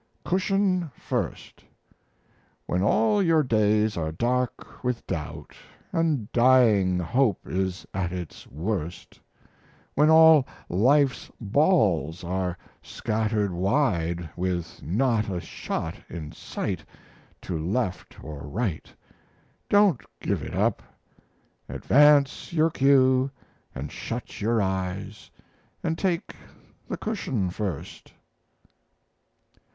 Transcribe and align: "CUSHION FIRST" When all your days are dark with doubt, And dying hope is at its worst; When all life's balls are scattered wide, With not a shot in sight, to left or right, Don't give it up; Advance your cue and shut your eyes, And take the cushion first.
"CUSHION 0.25 0.89
FIRST" 0.95 1.63
When 2.65 2.81
all 2.81 3.21
your 3.21 3.43
days 3.43 3.95
are 3.97 4.11
dark 4.11 4.83
with 4.83 5.05
doubt, 5.05 5.55
And 5.93 6.31
dying 6.31 6.97
hope 6.97 7.41
is 7.45 7.85
at 7.93 8.11
its 8.11 8.47
worst; 8.47 9.19
When 9.93 10.09
all 10.09 10.47
life's 10.69 11.29
balls 11.39 12.23
are 12.23 12.57
scattered 12.81 13.51
wide, 13.53 14.27
With 14.35 14.81
not 14.81 15.29
a 15.29 15.39
shot 15.39 15.93
in 16.09 16.31
sight, 16.31 16.83
to 17.43 17.55
left 17.55 18.23
or 18.23 18.47
right, 18.47 18.91
Don't 19.69 20.01
give 20.19 20.41
it 20.41 20.55
up; 20.55 20.81
Advance 21.69 22.51
your 22.51 22.71
cue 22.71 23.29
and 23.75 23.91
shut 23.91 24.41
your 24.41 24.63
eyes, 24.63 25.29
And 25.83 25.95
take 25.95 26.35
the 26.87 26.97
cushion 26.97 27.51
first. 27.51 28.13